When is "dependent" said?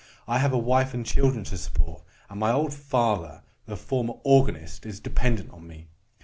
4.99-5.49